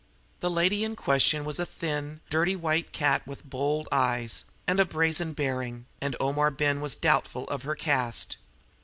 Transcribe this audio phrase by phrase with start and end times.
[0.39, 4.83] The lady in question was a thin, dirty white cat with bold eyes and a
[4.85, 8.37] brazen bearing, and Omar Ben was doubtful of her caste.